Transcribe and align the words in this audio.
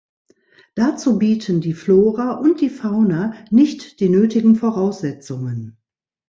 Dazu 0.73 1.19
bieten 1.19 1.61
die 1.61 1.75
Flora 1.75 2.31
und 2.31 2.61
die 2.61 2.71
Fauna 2.71 3.35
nicht 3.51 3.99
die 3.99 4.09
nötigen 4.09 4.55
Voraussetzungen. 4.55 5.77